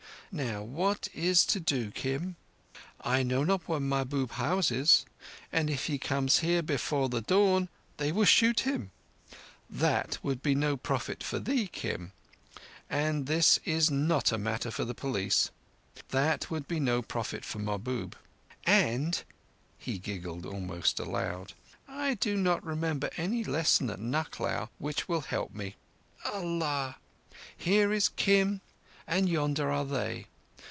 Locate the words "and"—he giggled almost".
18.65-20.97